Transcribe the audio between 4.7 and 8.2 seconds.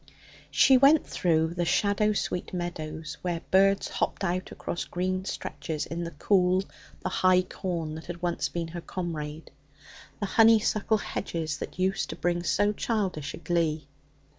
green stretches in the cool, the high corn that had